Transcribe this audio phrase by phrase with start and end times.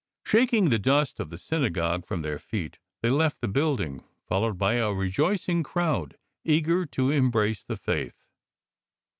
[0.25, 4.77] Shaking the dust of the synagogue from their feet, they left the building, followed by
[4.77, 8.17] a rejoicing crowd eager to embrace the Faith.